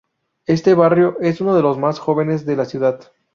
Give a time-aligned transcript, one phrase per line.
[0.47, 3.11] Este barrio es uno de los más jóvenes de la ciudad.